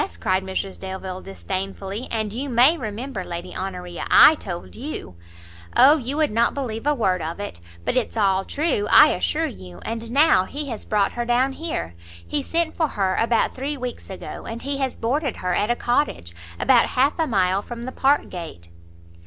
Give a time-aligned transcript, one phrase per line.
[0.19, 5.13] cried Mrs Delvile, disdainfully, "and you may remember, Lady Honoria, I told you"
[5.77, 7.59] "O, you would not believe a word of it!
[7.85, 9.77] but it's all true, I assure you!
[9.85, 11.93] and now he has brought her down here;
[12.27, 15.75] he sent for her about three weeks ago, and he has boarded her at a
[15.75, 18.69] cottage, about half a mile from the Park gate."